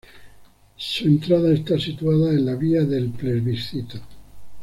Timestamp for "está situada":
1.53-2.31